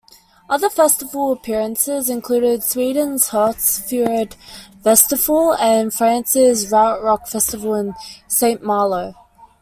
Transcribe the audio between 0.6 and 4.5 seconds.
festival appearances included Sweden's Hultsfred